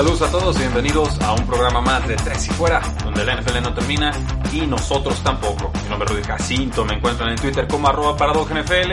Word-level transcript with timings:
Saludos 0.00 0.22
a 0.22 0.30
todos 0.30 0.56
y 0.56 0.60
bienvenidos 0.60 1.20
a 1.20 1.34
un 1.34 1.46
programa 1.46 1.82
más 1.82 2.08
de 2.08 2.16
Tres 2.16 2.48
y 2.48 2.50
Fuera, 2.52 2.80
donde 3.04 3.22
la 3.22 3.38
NFL 3.38 3.60
no 3.60 3.74
termina 3.74 4.12
y 4.50 4.62
nosotros 4.62 5.22
tampoco. 5.22 5.70
Mi 5.82 5.90
nombre 5.90 6.06
es 6.06 6.12
Rudy 6.14 6.24
Jacinto, 6.24 6.86
me 6.86 6.94
encuentran 6.94 7.28
en 7.28 7.36
Twitter 7.36 7.68
como 7.68 7.86
arroba 7.86 8.16
NFL. 8.16 8.92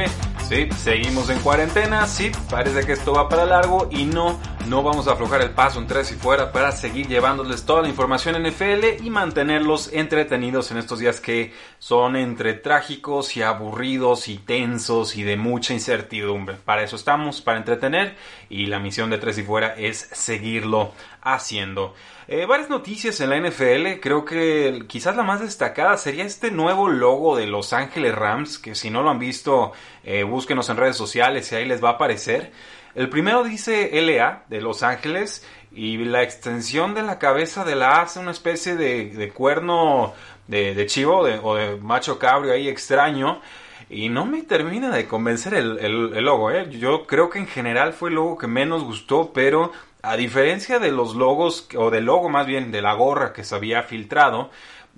Sí, 0.49 0.67
seguimos 0.77 1.29
en 1.29 1.39
cuarentena, 1.39 2.05
sí, 2.07 2.29
parece 2.49 2.85
que 2.85 2.91
esto 2.91 3.13
va 3.13 3.29
para 3.29 3.45
largo 3.45 3.87
y 3.89 4.03
no, 4.03 4.37
no 4.67 4.83
vamos 4.83 5.07
a 5.07 5.13
aflojar 5.13 5.41
el 5.41 5.51
paso 5.51 5.79
en 5.79 5.87
Tres 5.87 6.11
y 6.11 6.15
Fuera 6.15 6.51
para 6.51 6.73
seguir 6.73 7.07
llevándoles 7.07 7.65
toda 7.65 7.81
la 7.81 7.87
información 7.87 8.41
NFL 8.41 9.01
y 9.01 9.09
mantenerlos 9.09 9.93
entretenidos 9.93 10.71
en 10.71 10.77
estos 10.77 10.99
días 10.99 11.21
que 11.21 11.53
son 11.79 12.17
entre 12.17 12.53
trágicos 12.53 13.37
y 13.37 13.43
aburridos 13.43 14.27
y 14.27 14.37
tensos 14.37 15.15
y 15.15 15.23
de 15.23 15.37
mucha 15.37 15.73
incertidumbre. 15.73 16.57
Para 16.65 16.83
eso 16.83 16.97
estamos, 16.97 17.41
para 17.41 17.59
entretener 17.59 18.17
y 18.49 18.65
la 18.65 18.79
misión 18.79 19.09
de 19.09 19.17
Tres 19.17 19.37
y 19.37 19.43
Fuera 19.43 19.73
es 19.77 20.09
seguirlo 20.11 20.91
haciendo. 21.21 21.93
Eh, 22.27 22.45
varias 22.45 22.69
noticias 22.69 23.21
en 23.21 23.29
la 23.29 23.37
NFL, 23.37 24.01
creo 24.01 24.25
que 24.25 24.83
quizás 24.87 25.15
la 25.15 25.23
más 25.23 25.39
destacada 25.39 25.95
sería 25.95 26.25
este 26.25 26.51
nuevo 26.51 26.89
logo 26.89 27.37
de 27.37 27.47
Los 27.47 27.71
Ángeles 27.71 28.13
Rams, 28.13 28.59
que 28.59 28.75
si 28.75 28.89
no 28.89 29.01
lo 29.01 29.11
han 29.11 29.19
visto, 29.19 29.71
eh, 30.03 30.23
búsquenos 30.23 30.67
en 30.69 30.75
redes 30.75 30.97
sociales 30.97 31.49
y 31.51 31.55
ahí 31.55 31.65
les 31.65 31.81
va 31.81 31.91
a 31.91 31.93
aparecer. 31.93 32.51
El 32.97 33.09
primero 33.09 33.43
dice 33.43 33.91
LA 33.93 34.45
de 34.49 34.59
Los 34.59 34.81
Ángeles 34.81 35.45
y 35.71 35.97
la 35.97 36.23
extensión 36.23 36.95
de 36.95 37.03
la 37.03 37.19
cabeza 37.19 37.63
de 37.63 37.75
la 37.75 37.97
A 37.97 38.01
hace 38.01 38.17
una 38.19 38.31
especie 38.31 38.75
de, 38.75 39.31
cuerno 39.35 40.15
de, 40.47 40.83
chivo 40.87 41.19
o 41.19 41.55
de 41.55 41.75
macho 41.75 42.17
cabrio 42.17 42.53
ahí 42.53 42.67
extraño. 42.67 43.39
Y 43.87 44.09
no 44.09 44.25
me 44.25 44.41
termina 44.41 44.89
de 44.89 45.05
convencer 45.05 45.53
el, 45.53 45.77
el, 45.77 46.25
logo, 46.25 46.49
¿eh? 46.49 46.71
Yo 46.71 47.05
creo 47.05 47.29
que 47.29 47.37
en 47.37 47.45
general 47.45 47.93
fue 47.93 48.09
el 48.09 48.15
logo 48.15 48.35
que 48.35 48.47
menos 48.47 48.83
gustó, 48.83 49.31
pero 49.31 49.71
a 50.01 50.17
diferencia 50.17 50.79
de 50.79 50.91
los 50.91 51.15
logos, 51.15 51.69
o 51.77 51.91
del 51.91 52.05
logo 52.05 52.29
más 52.29 52.47
bien, 52.47 52.71
de 52.71 52.81
la 52.81 52.95
gorra 52.95 53.31
que 53.31 53.43
se 53.43 53.53
había 53.53 53.83
filtrado, 53.83 54.49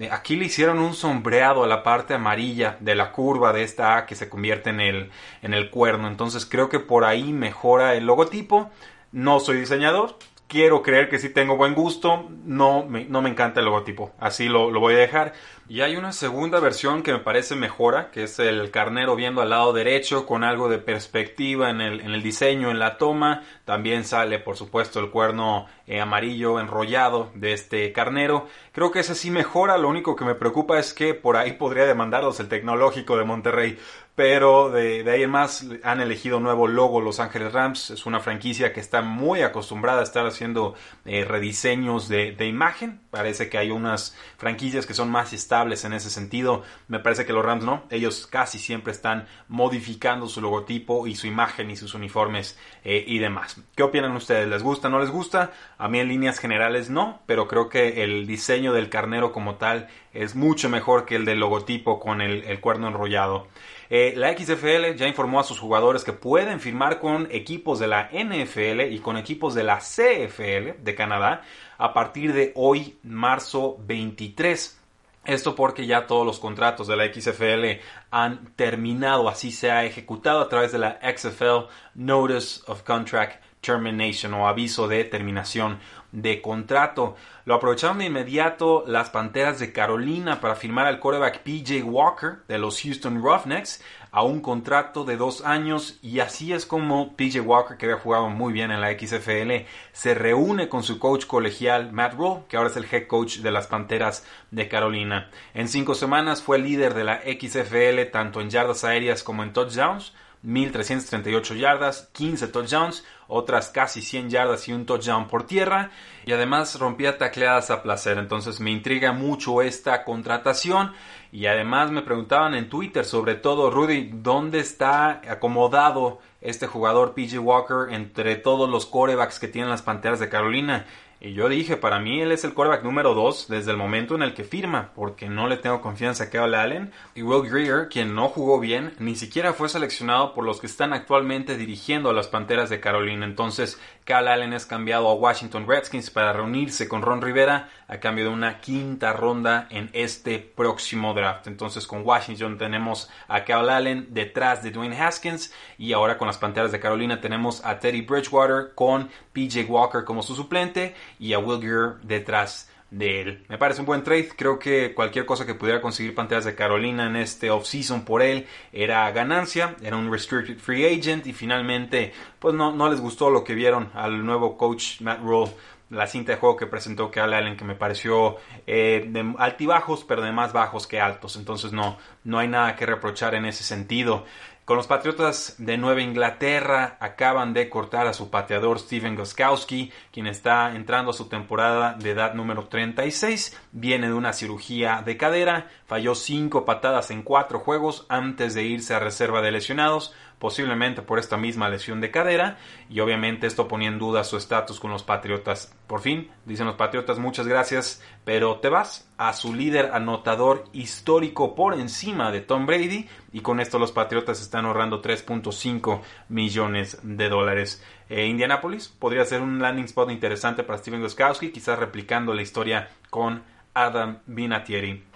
aquí 0.08 0.36
le 0.36 0.46
hicieron 0.46 0.80
un 0.80 0.94
sombreado 0.94 1.64
a 1.64 1.68
la 1.68 1.84
parte 1.84 2.14
amarilla 2.14 2.78
de 2.80 2.96
la 2.96 3.12
curva 3.12 3.52
de 3.52 3.64
esta 3.64 3.98
A 3.98 4.06
que 4.06 4.16
se 4.16 4.30
convierte 4.30 4.70
en 4.70 4.80
el, 4.80 5.12
en 5.42 5.54
el 5.54 5.70
cuerno. 5.70 6.08
Entonces 6.08 6.46
creo 6.46 6.70
que 6.70 6.80
por 6.80 7.04
ahí 7.04 7.34
mejora 7.34 7.96
el 7.96 8.06
logotipo. 8.06 8.70
No 9.12 9.40
soy 9.40 9.58
diseñador, 9.58 10.18
quiero 10.50 10.82
creer 10.82 11.08
que 11.10 11.20
sí 11.20 11.30
tengo 11.30 11.56
buen 11.56 11.74
gusto, 11.74 12.28
no 12.44 12.86
me, 12.86 13.06
no 13.06 13.22
me 13.22 13.30
encanta 13.30 13.60
el 13.60 13.68
logotipo, 13.68 14.12
así 14.20 14.50
lo, 14.50 14.72
lo, 14.72 14.82
voy 14.82 14.96
a 14.96 14.98
dejar. 14.98 15.34
Y 15.72 15.82
hay 15.82 15.98
una 15.98 16.14
segunda 16.14 16.60
versión 16.60 17.04
que 17.04 17.12
me 17.12 17.20
parece 17.20 17.56
mejora, 17.56 18.10
que 18.10 18.24
es 18.24 18.40
el 18.40 18.72
carnero 18.72 19.16
viendo 19.16 19.44
al 19.44 19.52
lado 19.52 19.72
derecho 19.72 20.26
con 20.26 20.44
algo 20.44 20.68
de 20.68 20.80
perspectiva 20.80 21.70
en 21.70 21.80
el, 21.80 22.02
en 22.02 22.10
el 22.10 22.24
diseño, 22.24 22.72
en 22.72 22.80
la 22.80 22.98
toma. 22.98 23.44
También 23.66 24.04
sale, 24.04 24.40
por 24.40 24.58
supuesto, 24.58 25.00
el 25.00 25.12
cuerno 25.12 25.68
eh, 25.86 26.02
amarillo 26.02 26.60
enrollado 26.60 27.30
de 27.36 27.54
este 27.54 27.92
carnero. 27.94 28.48
Creo 28.72 28.90
que 28.90 29.02
ese 29.02 29.14
sí 29.14 29.30
mejora, 29.30 29.78
lo 29.78 29.90
único 29.90 30.16
que 30.16 30.26
me 30.26 30.34
preocupa 30.34 30.80
es 30.80 30.92
que 30.92 31.14
por 31.14 31.38
ahí 31.38 31.54
podría 31.54 31.86
demandarlos 31.86 32.40
el 32.40 32.48
tecnológico 32.48 33.16
de 33.16 33.26
Monterrey. 33.26 33.78
Pero 34.16 34.70
de, 34.70 35.10
ahí 35.10 35.24
en 35.24 35.30
más 35.30 35.66
han 35.84 36.02
elegido 36.02 36.42
nuevo 36.42 36.68
logo 36.68 37.00
Los 37.00 37.20
Ángeles 37.20 37.54
Rams. 37.54 37.92
Es 37.92 38.06
una 38.06 38.20
franquicia 38.20 38.74
que 38.74 38.82
está 38.82 39.02
muy 39.02 39.44
acostumbrada 39.44 40.02
a 40.02 40.04
estar 40.04 40.26
haciendo 40.26 40.74
eh, 41.06 41.24
rediseños 41.24 42.10
de, 42.10 42.34
de 42.34 42.48
imagen. 42.48 43.00
Parece 43.12 43.50
que 43.50 43.58
hay 43.58 43.72
unas 43.72 44.18
franquicias 44.38 44.86
que 44.86 44.94
son 44.94 45.10
más 45.10 45.32
estables 45.32 45.59
en 45.60 45.94
ese 45.94 46.10
sentido. 46.10 46.64
Me 46.88 47.00
parece 47.00 47.26
que 47.26 47.34
los 47.34 47.44
Rams 47.44 47.66
no. 47.66 47.84
Ellos 47.90 48.28
casi 48.28 48.60
siempre 48.60 48.94
están 48.94 49.28
modificando 49.50 50.28
su 50.28 50.42
logotipo 50.42 51.06
y 51.06 51.16
su 51.16 51.28
imagen 51.28 51.70
y 51.70 51.76
sus 51.76 51.94
uniformes 51.94 52.58
eh, 52.86 53.04
y 53.06 53.20
demás. 53.20 53.62
¿Qué 53.76 53.84
opinan 53.84 54.16
ustedes? 54.16 54.48
¿Les 54.48 54.64
gusta? 54.64 54.90
¿No 54.90 55.00
les 55.00 55.10
gusta? 55.10 55.52
A 55.78 55.90
mí 55.90 56.00
en 56.00 56.08
líneas 56.08 56.40
generales 56.40 56.90
no, 56.90 57.20
pero 57.26 57.48
creo 57.48 57.68
que 57.68 58.04
el 58.04 58.26
diseño 58.26 58.72
del 58.72 58.90
carnero 58.90 59.34
como 59.34 59.56
tal 59.56 59.90
es 60.14 60.36
mucho 60.36 60.70
mejor 60.70 61.06
que 61.06 61.18
el 61.18 61.26
del 61.26 61.40
logotipo 61.40 62.00
con 62.00 62.22
el, 62.22 62.60
cuerno 62.62 62.88
enrollado. 62.88 63.48
Eh, 63.90 64.14
la 64.16 64.36
XFL 64.38 64.96
ya 64.96 65.08
informó 65.08 65.40
a 65.40 65.44
sus 65.44 65.60
jugadores 65.60 66.04
que 66.04 66.14
pueden 66.14 66.60
firmar 66.60 67.00
con 67.00 67.28
equipos 67.32 67.80
de 67.80 67.88
la 67.88 68.10
NFL 68.14 68.82
y 68.92 69.00
con 69.00 69.18
equipos 69.18 69.56
de 69.56 69.64
la 69.64 69.80
CFL 69.80 70.84
de 70.84 70.96
Canadá 70.96 71.44
a 71.78 71.94
partir 71.94 72.34
de 72.34 72.52
hoy, 72.56 72.98
marzo 73.04 73.78
23. 73.80 74.79
Esto 75.26 75.54
porque 75.56 75.86
ya 75.86 76.08
todos 76.08 76.26
los 76.26 76.40
contratos 76.40 76.88
de 76.88 76.96
la 76.96 77.14
XFL 77.14 77.82
han 78.10 78.54
terminado, 78.56 79.30
así 79.30 79.52
se 79.52 79.72
ha 79.72 79.84
ejecutado 79.86 80.40
a 80.42 80.50
través 80.50 80.72
de 80.72 80.80
la 80.80 81.00
XFL 81.02 81.68
Notice 81.96 82.62
of 82.68 82.84
Contract 82.84 83.44
Termination 83.70 84.34
o 84.34 84.48
aviso 84.48 84.88
de 84.88 85.04
terminación 85.04 85.78
de 86.12 86.42
contrato. 86.42 87.16
Lo 87.46 87.54
aprovecharon 87.54 88.00
de 88.00 88.06
inmediato 88.06 88.84
las 88.88 89.12
Panteras 89.12 89.60
de 89.60 89.72
Carolina 89.72 90.42
para 90.42 90.56
firmar 90.56 90.88
al 90.88 91.00
quarterback 91.00 91.44
PJ 91.44 91.84
Walker 91.84 92.40
de 92.48 92.58
los 92.58 92.82
Houston 92.82 93.22
Roughnecks 93.22 93.84
a 94.12 94.24
un 94.24 94.42
contrato 94.42 95.04
de 95.04 95.18
dos 95.18 95.46
años 95.46 96.00
y 96.02 96.20
así 96.20 96.52
es 96.52 96.66
como 96.66 97.16
PJ 97.16 97.42
Walker, 97.42 97.78
que 97.78 97.86
había 97.86 98.00
jugado 98.00 98.30
muy 98.30 98.54
bien 98.54 98.72
en 98.72 98.82
la 98.82 98.98
XFL, 98.98 99.68
se 99.92 100.16
reúne 100.16 100.68
con 100.68 100.82
su 100.82 100.98
coach 100.98 101.28
colegial 101.28 101.92
Matt 101.92 102.16
Rule, 102.16 102.42
que 102.50 102.58
ahora 102.58 102.70
es 102.70 102.78
el 102.78 102.88
head 102.92 103.06
coach 103.06 103.38
de 103.38 103.52
las 103.52 103.68
Panteras 103.68 104.26
de 104.50 104.68
Carolina. 104.68 105.30
En 105.54 105.68
cinco 105.68 105.94
semanas 105.94 106.42
fue 106.42 106.58
líder 106.58 106.96
de 106.96 107.04
la 107.04 107.22
XFL 107.22 108.12
tanto 108.12 108.42
en 108.42 108.50
yardas 108.50 108.84
aéreas 108.84 109.22
como 109.22 109.44
en 109.44 109.54
touchdowns 109.54 110.14
1.338 110.46 111.58
yardas, 111.58 112.10
15 112.14 112.48
touchdowns, 112.48 113.04
otras 113.28 113.70
casi 113.70 114.02
100 114.02 114.30
yardas 114.30 114.68
y 114.68 114.74
un 114.74 114.86
touchdown 114.86 115.28
por 115.28 115.46
tierra. 115.46 115.92
Y 116.26 116.32
además 116.32 116.80
rompía 116.80 117.18
tacleadas 117.18 117.72
a 117.72 117.84
placer. 117.84 118.18
Entonces 118.18 118.60
me 118.60 118.72
intriga 118.72 119.12
mucho 119.12 119.62
esta 119.62 120.04
contratación. 120.04 120.94
Y 121.32 121.46
además 121.46 121.92
me 121.92 122.02
preguntaban 122.02 122.56
en 122.56 122.70
Twitter, 122.70 123.06
sobre 123.06 123.36
todo, 123.36 123.70
Rudy, 123.70 124.10
¿dónde 124.14 124.60
está 124.60 125.22
acomodado 125.30 126.20
este 126.42 126.68
jugador 126.68 127.14
PG 127.14 127.40
Walker 127.40 127.94
entre 127.94 128.36
todos 128.36 128.70
los 128.70 128.86
corebacks 128.86 129.40
que 129.40 129.48
tienen 129.48 129.70
las 129.70 129.84
Panteras 129.84 130.20
de 130.20 130.30
Carolina? 130.30 130.88
Y 131.22 131.34
yo 131.34 131.50
dije, 131.50 131.76
para 131.76 132.00
mí 132.00 132.22
él 132.22 132.32
es 132.32 132.46
el 132.46 132.54
quarterback 132.54 132.86
número 132.86 133.14
2 133.14 133.50
desde 133.50 133.72
el 133.72 133.78
momento 133.78 134.16
en 134.16 134.22
el 134.22 134.34
que 134.34 134.46
firma, 134.46 134.92
porque 134.96 135.28
no 135.28 135.48
le 135.48 135.58
tengo 135.58 135.82
confianza 135.82 136.26
a 136.26 136.30
Kyle 136.30 136.56
Allen. 136.56 136.94
Y 137.14 137.24
Will 137.24 137.50
Greer, 137.50 137.90
quien 137.90 138.16
no 138.16 138.30
jugó 138.30 138.58
bien, 138.60 138.94
ni 139.00 139.16
siquiera 139.16 139.52
fue 139.52 139.68
seleccionado 139.68 140.34
por 140.34 140.46
los 140.46 140.62
que 140.62 140.68
están 140.68 140.94
actualmente 140.94 141.58
dirigiendo 141.58 142.10
a 142.10 142.14
las 142.14 142.30
Panteras 142.30 142.70
de 142.70 142.80
Carolina. 142.80 143.26
Entonces, 143.26 143.78
Kyle 144.10 144.28
Allen 144.28 144.54
es 144.54 144.66
cambiado 144.66 145.08
a 145.08 145.14
Washington 145.14 145.68
Redskins 145.68 146.10
para 146.10 146.34
reunirse 146.34 146.88
con 146.90 147.04
Ron 147.04 147.22
Rivera 147.22 147.70
a 147.88 148.00
cambio 148.00 148.24
de 148.24 148.32
una 148.32 148.60
quinta 148.60 149.14
ronda 149.14 149.68
en 149.70 149.92
este 149.94 150.40
próximo 150.40 151.14
draft. 151.14 151.46
Entonces, 151.46 151.86
con 151.86 152.04
Washington 152.04 152.58
tenemos 152.58 153.08
a 153.28 153.44
Kyle 153.44 153.70
Allen 153.70 154.08
detrás 154.10 154.64
de 154.64 154.72
Dwayne 154.72 155.00
Haskins 155.00 155.54
y 155.78 155.94
ahora 155.94 156.18
con 156.18 156.26
las 156.26 156.40
Panteras 156.40 156.72
de 156.72 156.80
Carolina 156.80 157.22
tenemos 157.22 157.64
a 157.64 157.78
Teddy 157.78 158.02
Bridgewater 158.02 158.74
con 158.74 159.12
PJ 159.32 159.66
Walker 159.70 160.04
como 160.04 160.24
su 160.24 160.36
suplente 160.36 160.96
y 161.20 161.34
a 161.34 161.38
Will 161.38 161.60
Greer 161.60 162.02
detrás 162.02 162.68
de 162.92 163.22
él. 163.22 163.46
Me 163.48 163.58
parece 163.58 163.82
un 163.82 163.86
buen 163.86 164.04
trade. 164.04 164.30
Creo 164.36 164.58
que 164.58 164.94
cualquier 164.94 165.26
cosa 165.26 165.46
que 165.46 165.56
pudiera 165.56 165.82
conseguir 165.82 166.16
Panteras 166.16 166.46
de 166.46 166.56
Carolina 166.56 167.08
en 167.08 167.16
este 167.16 167.52
offseason 167.52 168.06
por 168.06 168.22
él 168.22 168.48
era 168.74 169.10
ganancia. 169.12 169.76
Era 169.82 169.98
un 169.98 170.12
restricted 170.12 170.58
free 170.58 170.86
agent 170.86 171.28
y 171.28 171.34
finalmente 171.34 172.14
pues 172.40 172.56
no, 172.56 172.72
no 172.72 172.90
les 172.90 173.00
gustó 173.00 173.30
lo 173.30 173.44
que 173.44 173.54
vieron 173.54 173.90
al 173.94 174.26
nuevo 174.26 174.58
coach 174.58 175.02
Matt 175.02 175.22
Rule 175.22 175.52
la 175.90 176.06
cinta 176.06 176.34
de 176.34 176.38
juego 176.38 176.56
que 176.56 176.68
presentó 176.68 177.10
que 177.10 177.20
Allen 177.20 177.58
que 177.58 177.66
me 177.66 177.76
pareció 177.76 178.38
eh, 178.68 179.08
de 179.10 179.34
altibajos 179.40 180.04
pero 180.04 180.22
de 180.22 180.32
más 180.32 180.54
bajos 180.54 180.86
que 180.86 181.02
altos 181.02 181.36
entonces 181.36 181.72
no 181.72 181.98
no 182.24 182.38
hay 182.38 182.48
nada 182.48 182.76
que 182.76 182.86
reprochar 182.86 183.34
en 183.34 183.46
ese 183.46 183.64
sentido 183.64 184.26
con 184.70 184.78
los 184.78 184.86
Patriotas 184.86 185.56
de 185.58 185.80
Nueva 185.80 186.04
Inglaterra 186.04 186.96
acaban 187.00 187.56
de 187.56 187.70
cortar 187.70 188.06
a 188.06 188.14
su 188.14 188.30
pateador 188.30 188.78
Steven 188.78 189.16
Goskowski, 189.16 189.92
quien 190.14 190.28
está 190.28 190.76
entrando 190.76 191.10
a 191.10 191.16
su 191.16 191.28
temporada 191.28 191.96
de 191.96 192.12
edad 192.12 192.36
número 192.36 192.68
36. 192.68 193.60
Viene 193.72 194.10
de 194.10 194.14
una 194.14 194.32
cirugía 194.32 195.02
de 195.04 195.18
cadera, 195.18 195.72
falló 195.88 196.14
cinco 196.14 196.66
patadas 196.66 197.10
en 197.10 197.24
cuatro 197.24 197.58
juegos 197.58 198.06
antes 198.10 198.54
de 198.54 198.62
irse 198.62 198.94
a 198.94 199.00
reserva 199.00 199.42
de 199.42 199.54
lesionados 199.54 200.14
posiblemente 200.40 201.02
por 201.02 201.20
esta 201.20 201.38
misma 201.38 201.70
lesión 201.70 202.02
de 202.02 202.12
cadera 202.12 202.58
y 202.90 203.02
obviamente 203.02 203.46
esto 203.46 203.68
ponía 203.68 203.90
en 203.90 204.00
duda 204.00 204.24
su 204.24 204.38
estatus 204.38 204.80
con 204.80 204.90
los 204.90 205.04
Patriotas. 205.04 205.76
Por 205.86 206.02
fin, 206.02 206.32
dicen 206.46 206.66
los 206.66 206.76
Patriotas, 206.76 207.20
muchas 207.20 207.48
gracias, 207.48 208.02
pero 208.24 208.60
te 208.60 208.70
vas 208.70 209.10
a 209.18 209.34
su 209.34 209.54
líder 209.54 209.92
anotador 209.94 210.64
histórico 210.72 211.56
por 211.56 211.74
encima 211.74 212.32
de 212.32 212.42
Tom 212.42 212.66
Brady 212.66 213.08
y 213.34 213.42
con 213.42 213.60
esto 213.60 213.78
los 213.78 213.92
Patriotas 213.92 214.42
están 214.42 214.66
ahorrando 214.66 215.02
3.5 215.02 216.02
millones 216.30 217.00
de 217.04 217.30
dólares. 217.30 217.84
Eh, 218.08 218.26
Indianapolis 218.26 218.88
podría 218.88 219.26
ser 219.26 219.42
un 219.42 219.60
landing 219.60 219.86
spot 219.86 220.10
interesante 220.10 220.64
para 220.64 220.80
Steven 220.80 221.02
Goskowski, 221.02 221.52
quizás 221.52 221.78
replicando 221.78 222.34
la 222.34 222.42
historia 222.42 222.90
con 223.10 223.44
Adam 223.74 224.20
Vinatieri. 224.26 225.09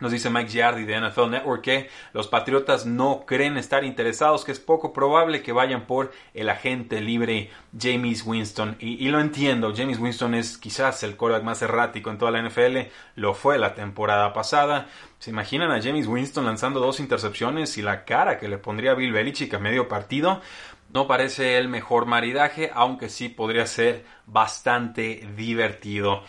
Nos 0.00 0.12
dice 0.12 0.30
Mike 0.30 0.50
Giardi 0.50 0.84
de 0.84 0.98
NFL 0.98 1.30
Network 1.30 1.62
que 1.62 1.90
los 2.12 2.26
Patriotas 2.26 2.86
no 2.86 3.24
creen 3.26 3.58
estar 3.58 3.84
interesados, 3.84 4.44
que 4.44 4.52
es 4.52 4.58
poco 4.58 4.92
probable 4.92 5.42
que 5.42 5.52
vayan 5.52 5.86
por 5.86 6.12
el 6.32 6.48
agente 6.48 7.00
libre 7.00 7.50
James 7.78 8.24
Winston. 8.24 8.76
Y, 8.80 9.08
lo 9.08 9.20
entiendo, 9.20 9.74
James 9.76 9.98
Winston 9.98 10.34
es 10.34 10.56
quizás 10.56 11.02
el 11.02 11.16
quarterback 11.16 11.44
más 11.44 11.62
errático 11.62 12.10
en 12.10 12.18
toda 12.18 12.30
la 12.30 12.42
NFL, 12.42 12.88
lo 13.16 13.34
fue 13.34 13.58
la 13.58 13.74
temporada 13.74 14.32
pasada. 14.32 14.88
¿Se 15.18 15.30
imaginan 15.30 15.70
a 15.70 15.82
James 15.82 16.06
Winston 16.06 16.46
lanzando 16.46 16.80
dos 16.80 16.98
intercepciones 16.98 17.76
y 17.76 17.82
la 17.82 18.04
cara 18.06 18.38
que 18.38 18.48
le 18.48 18.56
pondría 18.56 18.94
Bill 18.94 19.12
Belichick 19.12 19.52
a 19.52 19.58
medio 19.58 19.86
partido? 19.86 20.40
No 20.92 21.06
parece 21.06 21.58
el 21.58 21.68
mejor 21.68 22.06
maridaje, 22.06 22.70
aunque 22.74 23.08
sí 23.10 23.28
podría 23.28 23.66
ser 23.66 24.04
bastante 24.26 25.28
divertido. 25.36 26.24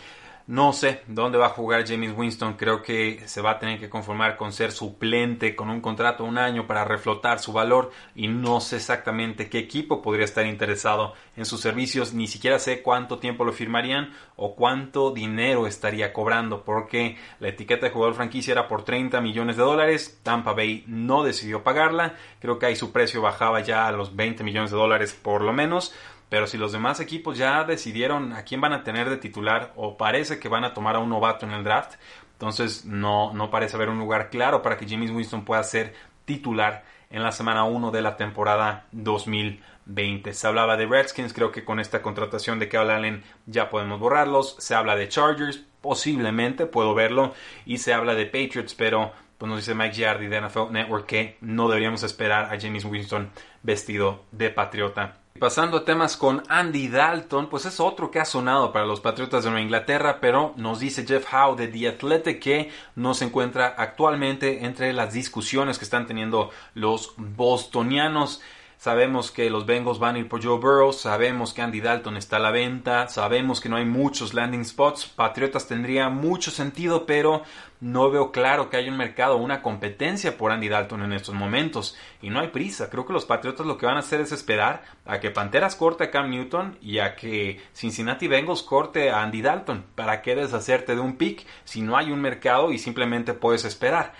No 0.52 0.74
sé 0.74 1.00
dónde 1.06 1.38
va 1.38 1.46
a 1.46 1.56
jugar 1.56 1.88
James 1.88 2.12
Winston. 2.14 2.58
Creo 2.58 2.82
que 2.82 3.22
se 3.24 3.40
va 3.40 3.52
a 3.52 3.58
tener 3.58 3.80
que 3.80 3.88
conformar 3.88 4.36
con 4.36 4.52
ser 4.52 4.70
suplente 4.70 5.56
con 5.56 5.70
un 5.70 5.80
contrato 5.80 6.24
un 6.24 6.36
año 6.36 6.66
para 6.66 6.84
reflotar 6.84 7.38
su 7.38 7.54
valor 7.54 7.90
y 8.14 8.28
no 8.28 8.60
sé 8.60 8.76
exactamente 8.76 9.48
qué 9.48 9.60
equipo 9.60 10.02
podría 10.02 10.26
estar 10.26 10.44
interesado 10.44 11.14
en 11.38 11.46
sus 11.46 11.62
servicios. 11.62 12.12
Ni 12.12 12.26
siquiera 12.26 12.58
sé 12.58 12.82
cuánto 12.82 13.18
tiempo 13.18 13.46
lo 13.46 13.54
firmarían 13.54 14.12
o 14.36 14.54
cuánto 14.54 15.10
dinero 15.10 15.66
estaría 15.66 16.12
cobrando 16.12 16.64
porque 16.64 17.16
la 17.40 17.48
etiqueta 17.48 17.86
de 17.86 17.92
jugador 17.92 18.14
franquicia 18.14 18.52
era 18.52 18.68
por 18.68 18.84
30 18.84 19.22
millones 19.22 19.56
de 19.56 19.62
dólares. 19.62 20.20
Tampa 20.22 20.52
Bay 20.52 20.84
no 20.86 21.24
decidió 21.24 21.62
pagarla. 21.62 22.16
Creo 22.40 22.58
que 22.58 22.66
ahí 22.66 22.76
su 22.76 22.92
precio 22.92 23.22
bajaba 23.22 23.60
ya 23.60 23.86
a 23.86 23.92
los 23.92 24.14
20 24.16 24.44
millones 24.44 24.70
de 24.70 24.76
dólares 24.76 25.14
por 25.14 25.40
lo 25.40 25.54
menos. 25.54 25.94
Pero 26.32 26.46
si 26.46 26.56
los 26.56 26.72
demás 26.72 26.98
equipos 26.98 27.36
ya 27.36 27.62
decidieron 27.64 28.32
a 28.32 28.42
quién 28.42 28.58
van 28.58 28.72
a 28.72 28.82
tener 28.82 29.10
de 29.10 29.18
titular 29.18 29.70
o 29.76 29.98
parece 29.98 30.40
que 30.40 30.48
van 30.48 30.64
a 30.64 30.72
tomar 30.72 30.96
a 30.96 30.98
un 30.98 31.10
novato 31.10 31.44
en 31.44 31.52
el 31.52 31.62
draft, 31.62 31.96
entonces 32.32 32.86
no, 32.86 33.34
no 33.34 33.50
parece 33.50 33.76
haber 33.76 33.90
un 33.90 33.98
lugar 33.98 34.30
claro 34.30 34.62
para 34.62 34.78
que 34.78 34.88
James 34.88 35.10
Winston 35.10 35.44
pueda 35.44 35.62
ser 35.62 35.92
titular 36.24 36.84
en 37.10 37.22
la 37.22 37.32
semana 37.32 37.64
1 37.64 37.90
de 37.90 38.00
la 38.00 38.16
temporada 38.16 38.86
2020. 38.92 40.32
Se 40.32 40.46
hablaba 40.46 40.78
de 40.78 40.86
Redskins, 40.86 41.34
creo 41.34 41.52
que 41.52 41.66
con 41.66 41.78
esta 41.78 42.00
contratación 42.00 42.58
de 42.58 42.70
Kyle 42.70 42.88
Allen 42.88 43.22
ya 43.44 43.68
podemos 43.68 44.00
borrarlos. 44.00 44.56
Se 44.58 44.74
habla 44.74 44.96
de 44.96 45.10
Chargers, 45.10 45.62
posiblemente 45.82 46.64
puedo 46.64 46.94
verlo. 46.94 47.34
Y 47.66 47.76
se 47.76 47.92
habla 47.92 48.14
de 48.14 48.24
Patriots, 48.24 48.74
pero 48.74 49.12
pues 49.36 49.50
nos 49.50 49.58
dice 49.58 49.74
Mike 49.74 49.96
Giardi 49.96 50.28
de 50.28 50.40
NFL 50.40 50.70
Network 50.70 51.04
que 51.04 51.36
no 51.42 51.68
deberíamos 51.68 52.02
esperar 52.04 52.46
a 52.46 52.58
James 52.58 52.86
Winston 52.86 53.28
vestido 53.62 54.24
de 54.32 54.48
patriota 54.48 55.18
Pasando 55.38 55.78
a 55.78 55.84
temas 55.84 56.16
con 56.16 56.42
Andy 56.48 56.88
Dalton, 56.88 57.48
pues 57.48 57.64
es 57.64 57.80
otro 57.80 58.10
que 58.10 58.20
ha 58.20 58.24
sonado 58.24 58.72
para 58.72 58.86
los 58.86 59.00
Patriotas 59.00 59.42
de 59.42 59.50
Nueva 59.50 59.64
Inglaterra, 59.64 60.18
pero 60.20 60.52
nos 60.56 60.78
dice 60.78 61.04
Jeff 61.04 61.26
Howe 61.32 61.56
de 61.56 61.66
The 61.68 61.88
Athletic 61.88 62.40
que 62.40 62.70
no 62.94 63.14
se 63.14 63.24
encuentra 63.24 63.74
actualmente 63.76 64.64
entre 64.64 64.92
las 64.92 65.12
discusiones 65.12 65.78
que 65.78 65.84
están 65.84 66.06
teniendo 66.06 66.50
los 66.74 67.14
bostonianos. 67.16 68.40
Sabemos 68.82 69.30
que 69.30 69.48
los 69.48 69.64
Bengals 69.64 70.00
van 70.00 70.16
a 70.16 70.18
ir 70.18 70.28
por 70.28 70.42
Joe 70.42 70.58
Burrow, 70.58 70.92
sabemos 70.92 71.54
que 71.54 71.62
Andy 71.62 71.80
Dalton 71.80 72.16
está 72.16 72.38
a 72.38 72.40
la 72.40 72.50
venta, 72.50 73.06
sabemos 73.06 73.60
que 73.60 73.68
no 73.68 73.76
hay 73.76 73.84
muchos 73.84 74.34
landing 74.34 74.64
spots. 74.64 75.06
Patriotas 75.06 75.68
tendría 75.68 76.08
mucho 76.08 76.50
sentido, 76.50 77.06
pero 77.06 77.44
no 77.78 78.10
veo 78.10 78.32
claro 78.32 78.70
que 78.70 78.78
haya 78.78 78.90
un 78.90 78.96
mercado, 78.96 79.36
una 79.36 79.62
competencia 79.62 80.36
por 80.36 80.50
Andy 80.50 80.68
Dalton 80.68 81.04
en 81.04 81.12
estos 81.12 81.32
momentos. 81.32 81.96
Y 82.20 82.30
no 82.30 82.40
hay 82.40 82.48
prisa. 82.48 82.90
Creo 82.90 83.06
que 83.06 83.12
los 83.12 83.24
Patriotas 83.24 83.66
lo 83.66 83.78
que 83.78 83.86
van 83.86 83.98
a 83.98 84.00
hacer 84.00 84.20
es 84.20 84.32
esperar 84.32 84.82
a 85.06 85.20
que 85.20 85.30
Panteras 85.30 85.76
corte 85.76 86.02
a 86.02 86.10
Cam 86.10 86.30
Newton 86.30 86.76
y 86.82 86.98
a 86.98 87.14
que 87.14 87.60
Cincinnati 87.74 88.26
Bengals 88.26 88.64
corte 88.64 89.10
a 89.10 89.22
Andy 89.22 89.42
Dalton. 89.42 89.84
¿Para 89.94 90.22
qué 90.22 90.34
deshacerte 90.34 90.96
de 90.96 91.00
un 91.00 91.18
pick 91.18 91.46
si 91.62 91.82
no 91.82 91.96
hay 91.96 92.10
un 92.10 92.20
mercado 92.20 92.72
y 92.72 92.78
simplemente 92.78 93.32
puedes 93.32 93.64
esperar? 93.64 94.12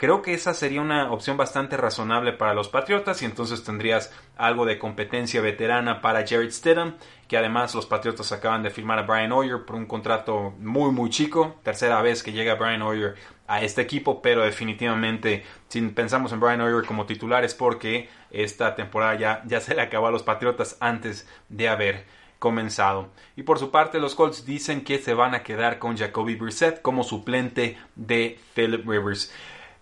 Creo 0.00 0.22
que 0.22 0.32
esa 0.32 0.54
sería 0.54 0.80
una 0.80 1.12
opción 1.12 1.36
bastante 1.36 1.76
razonable 1.76 2.32
para 2.32 2.54
los 2.54 2.70
Patriotas 2.70 3.20
y 3.20 3.26
entonces 3.26 3.64
tendrías 3.64 4.10
algo 4.38 4.64
de 4.64 4.78
competencia 4.78 5.42
veterana 5.42 6.00
para 6.00 6.26
Jared 6.26 6.50
Stidham, 6.52 6.96
que 7.28 7.36
además 7.36 7.74
los 7.74 7.84
Patriotas 7.84 8.32
acaban 8.32 8.62
de 8.62 8.70
firmar 8.70 8.98
a 8.98 9.02
Brian 9.02 9.30
Hoyer 9.30 9.66
por 9.66 9.76
un 9.76 9.84
contrato 9.84 10.54
muy 10.58 10.90
muy 10.90 11.10
chico, 11.10 11.56
tercera 11.62 12.00
vez 12.00 12.22
que 12.22 12.32
llega 12.32 12.54
Brian 12.54 12.80
Hoyer 12.80 13.14
a 13.46 13.60
este 13.60 13.82
equipo, 13.82 14.22
pero 14.22 14.40
definitivamente 14.40 15.44
si 15.68 15.82
pensamos 15.82 16.32
en 16.32 16.40
Brian 16.40 16.62
Hoyer 16.62 16.86
como 16.86 17.04
titular 17.04 17.44
es 17.44 17.54
porque 17.54 18.08
esta 18.30 18.74
temporada 18.74 19.16
ya, 19.16 19.42
ya 19.44 19.60
se 19.60 19.74
le 19.74 19.82
acabó 19.82 20.06
a 20.06 20.12
los 20.12 20.22
Patriotas 20.22 20.78
antes 20.80 21.28
de 21.50 21.68
haber 21.68 22.06
comenzado. 22.38 23.10
Y 23.36 23.42
por 23.42 23.58
su 23.58 23.70
parte, 23.70 24.00
los 24.00 24.14
Colts 24.14 24.46
dicen 24.46 24.82
que 24.82 24.96
se 24.96 25.12
van 25.12 25.34
a 25.34 25.42
quedar 25.42 25.78
con 25.78 25.98
Jacoby 25.98 26.36
Brissett 26.36 26.80
como 26.80 27.04
suplente 27.04 27.76
de 27.96 28.40
Philip 28.54 28.88
Rivers. 28.88 29.30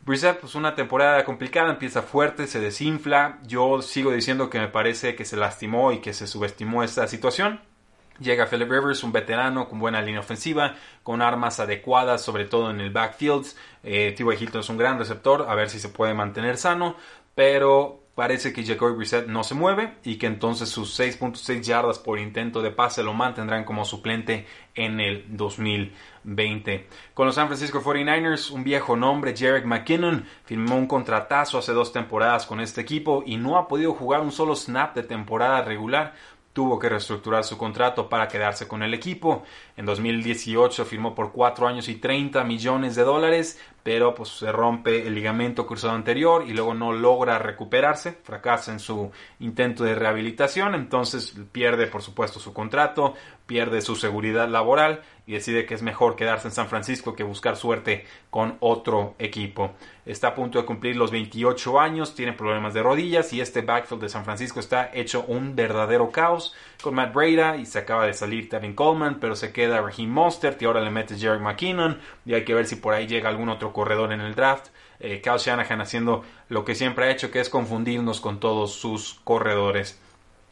Brissett, 0.09 0.41
pues 0.41 0.55
una 0.55 0.75
temporada 0.75 1.23
complicada, 1.25 1.71
empieza 1.71 2.01
fuerte, 2.01 2.47
se 2.47 2.61
desinfla. 2.61 3.39
Yo 3.47 3.83
sigo 3.83 4.11
diciendo 4.11 4.49
que 4.49 4.59
me 4.59 4.69
parece 4.69 5.15
que 5.15 5.27
se 5.27 5.37
lastimó 5.37 5.93
y 5.93 6.01
que 6.01 6.15
se 6.15 6.27
subestimó 6.27 6.83
esta 6.83 7.07
situación. 7.07 7.61
Llega 8.19 8.47
Philip 8.47 8.71
Rivers, 8.71 9.05
un 9.05 9.13
veterano 9.13 9.69
con 9.69 9.79
buena 9.79 10.01
línea 10.01 10.21
ofensiva, 10.21 10.77
con 11.03 11.21
armas 11.21 11.61
adecuadas, 11.61 12.23
sobre 12.23 12.47
todo 12.47 12.71
en 12.71 12.81
el 12.81 12.91
backfield. 12.91 13.47
Eh, 13.85 14.15
T.Y. 14.17 14.43
Hilton 14.43 14.63
es 14.63 14.69
un 14.71 14.79
gran 14.79 14.99
receptor, 14.99 15.45
a 15.47 15.55
ver 15.55 15.69
si 15.69 15.79
se 15.79 15.91
puede 15.91 16.15
mantener 16.15 16.57
sano, 16.57 16.97
pero 17.35 18.08
parece 18.19 18.53
que 18.53 18.65
Jacoby 18.65 18.97
Brissett 18.97 19.29
no 19.29 19.45
se 19.45 19.55
mueve 19.55 19.95
y 20.03 20.17
que 20.17 20.27
entonces 20.27 20.69
sus 20.69 20.99
6.6 20.99 21.61
yardas 21.63 22.01
por 22.01 22.19
intento 22.19 22.61
de 22.63 22.73
pase 22.73 23.05
lo 23.05 23.15
mantendrán 23.15 23.63
como 23.63 23.85
suplente 23.85 24.45
en 24.75 24.99
el 24.99 25.25
2020. 25.29 26.89
Con 27.15 27.27
los 27.27 27.37
San 27.37 27.47
Francisco 27.47 27.81
49ers, 27.81 28.51
un 28.51 28.65
viejo 28.65 28.97
nombre, 28.97 29.37
Jarek 29.37 29.67
McKinnon, 29.67 30.25
firmó 30.45 30.75
un 30.75 30.89
contratazo 30.89 31.59
hace 31.59 31.71
dos 31.71 31.93
temporadas 31.93 32.45
con 32.45 32.59
este 32.59 32.81
equipo 32.81 33.23
y 33.25 33.37
no 33.37 33.57
ha 33.57 33.69
podido 33.69 33.95
jugar 33.95 34.23
un 34.23 34.33
solo 34.33 34.57
snap 34.57 34.97
de 34.97 35.05
temporada 35.05 35.63
regular 35.63 36.15
tuvo 36.59 36.77
que 36.77 36.89
reestructurar 36.89 37.45
su 37.45 37.57
contrato 37.57 38.09
para 38.09 38.27
quedarse 38.27 38.67
con 38.67 38.83
el 38.83 38.93
equipo. 38.93 39.45
En 39.77 39.87
2018 39.87 40.85
firmó 40.85 41.15
por 41.15 41.31
4 41.31 41.69
años 41.69 41.89
y 41.89 41.95
30 41.95 42.43
millones 42.43 42.97
de 42.97 43.05
dólares, 43.05 43.61
pero 43.85 44.13
pues 44.13 44.31
se 44.31 44.51
rompe 44.51 45.07
el 45.07 45.15
ligamento 45.15 45.69
cruzado 45.69 45.95
anterior 45.95 46.45
y 46.49 46.55
luego 46.55 46.75
no 46.75 46.93
logra 46.93 47.39
recuperarse, 47.39 48.19
fracasa 48.25 48.73
en 48.73 48.81
su 48.81 49.13
intento 49.39 49.85
de 49.85 49.95
rehabilitación, 49.95 50.75
entonces 50.75 51.33
pierde 51.53 51.87
por 51.87 52.03
supuesto 52.03 52.41
su 52.41 52.53
contrato, 52.53 53.15
pierde 53.47 53.81
su 53.81 53.95
seguridad 53.95 54.49
laboral 54.49 55.03
y 55.29 55.35
decide 55.35 55.67
que 55.67 55.75
es 55.75 55.83
mejor 55.83 56.17
quedarse 56.17 56.49
en 56.49 56.55
San 56.55 56.69
Francisco 56.69 57.15
que 57.15 57.23
buscar 57.23 57.55
suerte 57.55 58.07
con 58.31 58.57
otro 58.61 59.15
equipo. 59.19 59.73
Está 60.07 60.29
a 60.29 60.35
punto 60.35 60.59
de 60.59 60.65
cumplir 60.65 60.97
los 60.97 61.11
28 61.11 61.79
años, 61.79 62.15
tiene 62.15 62.33
problemas 62.33 62.73
de 62.73 62.83
rodillas 62.83 63.35
y 63.35 63.43
este 63.43 63.61
backfield 63.61 64.01
de 64.01 64.09
San 64.09 64.25
Francisco 64.25 64.59
está 64.59 64.91
hecho 64.95 65.27
un 65.29 65.55
verdadero 65.55 66.11
caos 66.11 66.55
con 66.83 66.95
Matt 66.95 67.13
Breda 67.13 67.59
y 67.59 67.67
se 67.67 67.79
acaba 67.79 68.07
de 68.07 68.15
salir 68.15 68.49
Tevin 68.49 68.73
Coleman, 68.73 69.21
pero 69.21 69.37
se 69.37 69.53
queda 69.53 69.83
Raheem 69.83 70.09
Mostert 70.09 70.63
y 70.63 70.65
ahora 70.65 70.81
le 70.81 70.91
metes 70.91 71.21
Jerry 71.21 71.41
McKinnon 71.41 72.01
y 72.25 72.33
hay 72.33 72.47
que 72.47 72.55
ver 72.55 72.65
si 72.65 72.77
por 72.77 72.95
ahí 72.95 73.07
llega 73.07 73.29
algún 73.29 73.51
otro 73.51 73.75
corredor 73.75 74.15
en 74.15 74.23
el 74.23 74.35
draft. 74.35 74.69
Eh, 74.99 75.21
Shanahan 75.23 75.83
haciendo 75.83 76.25
lo 76.49 76.65
que 76.65 76.75
siempre 76.75 77.05
ha 77.05 77.11
hecho, 77.11 77.31
que 77.31 77.41
es 77.41 77.51
confundirnos 77.51 78.23
con 78.23 78.41
todos 78.41 78.77
sus 78.77 79.21
corredores. 79.25 80.01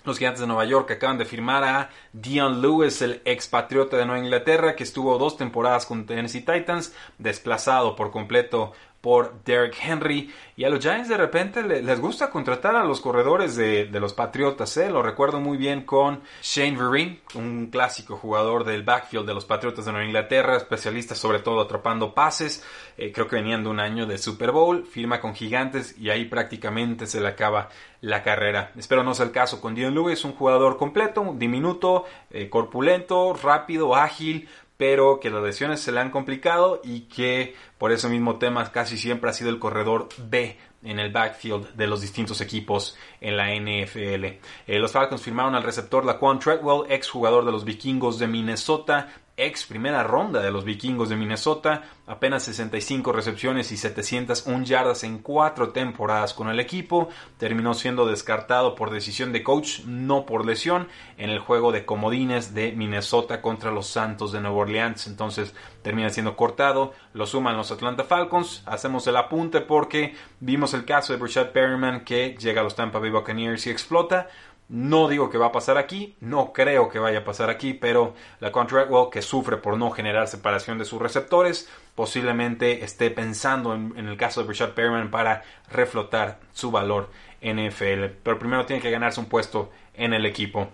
Los 0.07 0.19
Gigantes 0.19 0.41
de 0.41 0.47
Nueva 0.47 0.65
York 0.65 0.89
acaban 0.93 1.19
de 1.19 1.25
firmar 1.25 1.65
a 1.65 1.91
Dion 2.13 2.63
Lewis, 2.63 3.03
el 3.03 3.21
expatriota 3.25 3.97
de 3.97 4.07
Nueva 4.07 4.23
Inglaterra, 4.23 4.77
que 4.77 4.85
estuvo 4.85 5.19
dos 5.19 5.37
temporadas 5.37 5.85
con 5.85 6.07
Tennessee 6.07 6.43
Titans, 6.43 6.95
desplazado 7.19 7.97
por 7.97 8.13
completo 8.13 8.73
por 9.07 9.45
Derrick 9.45 9.77
Henry. 9.81 10.35
Y 10.57 10.65
a 10.65 10.69
los 10.69 10.81
Giants 10.81 11.09
de 11.09 11.17
repente 11.17 11.63
les 11.63 12.01
gusta 12.01 12.29
contratar 12.29 12.75
a 12.75 12.83
los 12.83 13.01
corredores 13.01 13.55
de, 13.55 13.89
los 13.93 14.15
Patriotas. 14.15 14.77
¿eh? 14.79 14.91
Lo 14.91 15.01
recuerdo 15.01 15.39
muy 15.39 15.57
bien 15.57 15.83
con 15.83 16.23
Shane 16.43 16.77
Vereen, 16.77 17.21
un 17.37 17.69
clásico 17.71 18.17
jugador 18.17 18.65
del 18.65 18.83
backfield 18.83 19.25
de 19.25 19.35
los 19.35 19.45
Patriotas 19.45 19.85
de 19.85 19.93
Nueva 19.93 20.07
Inglaterra, 20.09 20.57
especialista 20.57 21.15
sobre 21.15 21.39
todo 21.39 21.61
atrapando 21.61 22.15
pases. 22.15 22.65
Eh, 22.99 23.13
creo 23.13 23.29
que 23.29 23.37
venían 23.37 23.63
de 23.63 23.69
un 23.69 23.79
año 23.79 24.07
de 24.07 24.19
Super 24.19 24.51
Bowl, 24.51 24.85
firma 24.85 25.21
con 25.21 25.37
Gigantes 25.37 25.97
y 25.97 26.11
ahí 26.11 26.25
prácticamente 26.25 27.07
se 27.07 27.21
le 27.21 27.29
acaba 27.29 27.69
la 28.01 28.25
carrera. 28.25 28.73
Espero 28.77 29.05
no 29.05 29.15
sea 29.15 29.27
el 29.27 29.33
caso 29.33 29.61
con 29.61 29.77
Dion 29.77 29.95
Lewis, 29.95 30.25
un 30.25 30.33
jugador 30.33 30.79
completo, 30.79 31.35
diminuto, 31.37 32.07
eh, 32.31 32.49
corpulento, 32.49 33.35
rápido, 33.35 33.95
ágil, 33.95 34.49
pero 34.77 35.21
que 35.21 35.31
las 35.31 35.43
lesiones 35.43 35.81
se 35.81 35.93
le 35.93 36.01
han 36.01 36.11
complicado 36.11 36.81
y 36.85 37.03
que 37.03 37.55
por 37.79 37.93
ese 37.93 38.09
mismo 38.09 38.39
tema 38.39 38.71
casi 38.73 38.99
siempre 38.99 39.31
ha 39.31 39.33
sido 39.33 39.51
el 39.51 39.59
corredor 39.59 40.09
B 40.19 40.57
en 40.87 40.99
el 40.99 41.13
backfield 41.13 41.75
de 41.75 41.87
los 41.87 42.01
distintos 42.01 42.41
equipos 42.41 42.97
en 43.21 43.37
la 43.37 43.55
NFL. 43.55 44.25
Eh, 44.67 44.79
los 44.79 44.93
Falcons 44.93 45.23
firmaron 45.23 45.55
al 45.55 45.63
receptor 45.63 46.05
Laquan 46.05 46.39
Treadwell, 46.39 46.91
ex 46.91 47.11
jugador 47.11 47.45
de 47.45 47.53
los 47.53 47.65
vikingos 47.65 48.19
de 48.19 48.29
Minnesota, 48.29 49.09
ex 49.37 49.67
primera 49.67 50.03
ronda 50.03 50.41
de 50.41 50.51
los 50.51 50.65
vikingos 50.65 51.11
de 51.11 51.17
Minnesota, 51.17 51.83
apenas 52.07 52.45
65 52.45 53.13
recepciones 53.13 53.71
y 53.71 53.77
701 53.77 54.65
yardas 54.65 55.05
en 55.05 55.19
cuatro 55.19 55.71
temporadas 55.71 56.33
con 56.33 56.49
el 56.49 56.59
equipo, 56.59 57.11
terminó 57.37 57.75
siendo 57.75 58.07
descartado 58.07 58.75
por 58.75 58.91
decisión 58.91 59.33
de 59.33 59.43
coach, 59.43 59.81
no 59.85 60.25
por 60.25 60.47
lesión, 60.47 60.89
en 61.19 61.29
el 61.29 61.39
juego 61.39 61.71
de 61.71 61.85
comodines 61.85 62.55
de 62.55 62.73
Minnesota 62.73 63.43
contra 63.43 63.71
los 63.71 63.89
Santos 63.89 64.33
de 64.33 64.41
Nueva 64.41 64.57
Orleans, 64.57 65.07
entonces 65.07 65.55
termina 65.83 66.09
siendo 66.09 66.35
cortado, 66.35 66.95
lo 67.13 67.27
suman 67.27 67.59
los 67.59 67.71
Atlanta 67.71 68.05
Falcons, 68.05 68.63
hacemos 68.65 69.07
el 69.07 69.17
apunte 69.17 69.61
porque 69.61 70.15
vimos 70.41 70.73
el 70.77 70.85
caso 70.85 71.13
de 71.13 71.19
Brashad 71.19 71.51
Perryman 71.51 72.05
que 72.05 72.37
llega 72.39 72.61
a 72.61 72.65
los 72.65 72.77
Tampa 72.77 72.99
Bay 72.99 73.11
Buccaneers 73.11 73.67
y 73.67 73.71
explota, 73.71 74.29
no 74.69 75.09
digo 75.09 75.31
que 75.31 75.39
va 75.39 75.47
a 75.47 75.53
pasar 75.53 75.79
aquí, 75.79 76.17
no 76.21 76.53
creo 76.53 76.89
que 76.89 76.99
vaya 76.99 77.21
a 77.21 77.25
pasar 77.25 77.51
aquí, 77.51 77.73
pero 77.73 78.15
la 78.41 78.51
Contractwell 78.51 79.11
que 79.13 79.23
sufre 79.23 79.59
por 79.59 79.77
no 79.77 79.91
generar 79.91 80.27
separación 80.27 80.79
de 80.79 80.85
sus 80.85 81.01
receptores, 81.01 81.69
posiblemente 81.95 82.85
esté 82.85 83.11
pensando 83.11 83.75
en, 83.75 83.97
el 83.97 84.17
caso 84.17 84.43
de 84.43 84.49
Richard 84.49 84.75
Perryman 84.75 85.11
para 85.11 85.45
reflotar 85.71 86.41
su 86.53 86.71
valor 86.71 87.11
NFL. 87.41 88.17
Pero 88.23 88.39
primero 88.39 88.67
tiene 88.67 88.83
que 88.83 88.91
ganarse 88.91 89.21
un 89.21 89.27
puesto 89.27 89.71
en 89.95 90.15
el 90.15 90.27
equipo. 90.27 90.69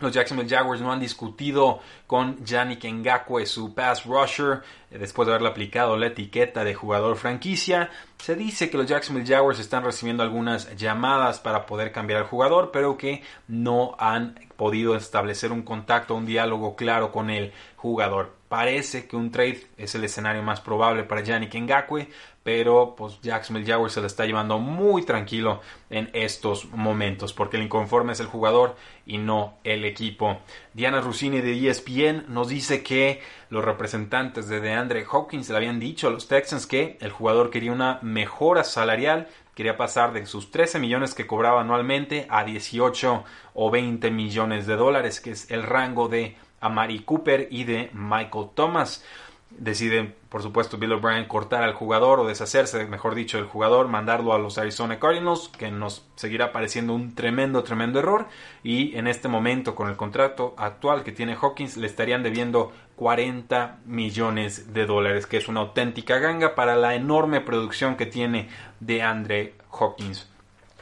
Los 0.00 0.12
Jacksonville 0.12 0.48
Jaguars 0.48 0.80
no 0.80 0.92
han 0.92 1.00
discutido 1.00 1.80
con 2.06 2.44
Yannick 2.44 2.84
Ngakwe, 2.84 3.46
su 3.46 3.74
pass 3.74 4.04
rusher, 4.04 4.62
después 4.90 5.26
de 5.26 5.32
haberle 5.32 5.48
aplicado 5.48 5.96
la 5.96 6.06
etiqueta 6.06 6.62
de 6.62 6.74
jugador 6.74 7.16
franquicia. 7.16 7.90
Se 8.18 8.36
dice 8.36 8.70
que 8.70 8.76
los 8.76 8.86
Jacksonville 8.86 9.26
Jaguars 9.26 9.58
están 9.58 9.82
recibiendo 9.82 10.22
algunas 10.22 10.76
llamadas 10.76 11.40
para 11.40 11.66
poder 11.66 11.90
cambiar 11.90 12.20
al 12.20 12.28
jugador, 12.28 12.70
pero 12.72 12.96
que 12.96 13.22
no 13.48 13.96
han 13.98 14.38
podido 14.56 14.94
establecer 14.94 15.50
un 15.50 15.62
contacto, 15.62 16.14
un 16.14 16.26
diálogo 16.26 16.76
claro 16.76 17.10
con 17.10 17.28
el 17.30 17.52
jugador. 17.76 18.38
Parece 18.48 19.06
que 19.06 19.16
un 19.16 19.30
trade 19.30 19.66
es 19.76 19.94
el 19.94 20.04
escenario 20.04 20.42
más 20.42 20.60
probable 20.60 21.02
para 21.02 21.22
Yannick 21.22 21.54
Ngakwe, 21.54 22.08
pero 22.48 22.94
pues 22.96 23.20
Jacksonville 23.20 23.70
Jaguars 23.70 23.92
se 23.92 24.00
le 24.00 24.06
está 24.06 24.24
llevando 24.24 24.58
muy 24.58 25.02
tranquilo 25.02 25.60
en 25.90 26.08
estos 26.14 26.64
momentos 26.70 27.34
porque 27.34 27.58
el 27.58 27.64
inconforme 27.64 28.14
es 28.14 28.20
el 28.20 28.26
jugador 28.26 28.74
y 29.04 29.18
no 29.18 29.58
el 29.64 29.84
equipo. 29.84 30.38
Diana 30.72 31.02
Rossini 31.02 31.42
de 31.42 31.68
ESPN 31.68 32.24
nos 32.28 32.48
dice 32.48 32.82
que 32.82 33.20
los 33.50 33.62
representantes 33.62 34.48
de 34.48 34.62
DeAndre 34.62 35.04
Hopkins 35.12 35.50
le 35.50 35.58
habían 35.58 35.78
dicho 35.78 36.08
a 36.08 36.10
los 36.10 36.26
Texans 36.26 36.66
que 36.66 36.96
el 37.02 37.10
jugador 37.10 37.50
quería 37.50 37.70
una 37.70 37.98
mejora 38.00 38.64
salarial 38.64 39.28
quería 39.54 39.76
pasar 39.76 40.14
de 40.14 40.24
sus 40.24 40.50
13 40.50 40.78
millones 40.78 41.12
que 41.12 41.26
cobraba 41.26 41.60
anualmente 41.60 42.26
a 42.30 42.44
18 42.44 43.24
o 43.52 43.70
20 43.70 44.10
millones 44.10 44.66
de 44.66 44.76
dólares, 44.76 45.20
que 45.20 45.32
es 45.32 45.50
el 45.50 45.64
rango 45.64 46.08
de 46.08 46.34
Amari 46.60 47.00
Cooper 47.00 47.48
y 47.50 47.64
de 47.64 47.90
Michael 47.92 48.46
Thomas. 48.54 49.04
Deciden, 49.50 50.14
por 50.28 50.42
supuesto, 50.42 50.76
Bill 50.76 50.92
O'Brien 50.92 51.24
cortar 51.24 51.62
al 51.62 51.72
jugador 51.72 52.20
o 52.20 52.26
deshacerse, 52.26 52.84
mejor 52.86 53.14
dicho, 53.14 53.38
del 53.38 53.46
jugador, 53.46 53.88
mandarlo 53.88 54.34
a 54.34 54.38
los 54.38 54.58
Arizona 54.58 54.98
Cardinals, 54.98 55.48
que 55.48 55.70
nos 55.70 56.06
seguirá 56.16 56.52
pareciendo 56.52 56.94
un 56.94 57.14
tremendo, 57.14 57.62
tremendo 57.64 57.98
error. 57.98 58.26
Y 58.62 58.94
en 58.96 59.06
este 59.06 59.28
momento, 59.28 59.74
con 59.74 59.88
el 59.88 59.96
contrato 59.96 60.54
actual 60.58 61.02
que 61.02 61.12
tiene 61.12 61.34
Hawkins, 61.40 61.78
le 61.78 61.86
estarían 61.86 62.22
debiendo 62.22 62.72
40 62.96 63.78
millones 63.86 64.74
de 64.74 64.84
dólares, 64.84 65.26
que 65.26 65.38
es 65.38 65.48
una 65.48 65.60
auténtica 65.60 66.18
ganga 66.18 66.54
para 66.54 66.76
la 66.76 66.94
enorme 66.94 67.40
producción 67.40 67.96
que 67.96 68.04
tiene 68.04 68.50
de 68.80 69.02
Andre 69.02 69.54
Hawkins 69.72 70.28